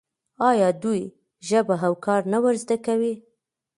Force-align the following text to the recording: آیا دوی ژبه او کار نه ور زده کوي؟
آیا 0.49 0.69
دوی 0.83 1.03
ژبه 1.47 1.75
او 1.87 1.93
کار 2.05 2.21
نه 2.33 2.39
ور 2.43 2.55
زده 2.63 2.77
کوي؟ 2.85 3.13